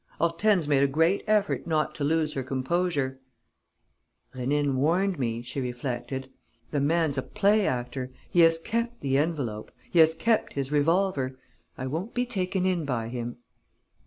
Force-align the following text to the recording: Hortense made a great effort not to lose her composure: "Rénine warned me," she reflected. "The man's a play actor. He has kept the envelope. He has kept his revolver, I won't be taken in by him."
Hortense 0.19 0.67
made 0.67 0.81
a 0.81 0.87
great 0.87 1.23
effort 1.27 1.67
not 1.67 1.93
to 1.93 2.03
lose 2.03 2.33
her 2.33 2.41
composure: 2.41 3.19
"Rénine 4.33 4.73
warned 4.73 5.19
me," 5.19 5.43
she 5.43 5.61
reflected. 5.61 6.31
"The 6.71 6.79
man's 6.81 7.19
a 7.19 7.21
play 7.21 7.67
actor. 7.67 8.11
He 8.27 8.39
has 8.39 8.57
kept 8.57 9.01
the 9.01 9.19
envelope. 9.19 9.69
He 9.91 9.99
has 9.99 10.15
kept 10.15 10.53
his 10.53 10.71
revolver, 10.71 11.37
I 11.77 11.85
won't 11.85 12.15
be 12.15 12.25
taken 12.25 12.65
in 12.65 12.83
by 12.83 13.09
him." 13.09 13.37